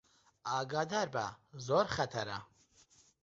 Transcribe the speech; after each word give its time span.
ئاگادار 0.47 1.07
بە، 1.15 1.25
زۆر 1.65 1.85
خەتەرە 1.95 2.39